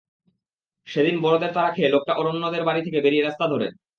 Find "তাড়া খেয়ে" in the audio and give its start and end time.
1.53-1.93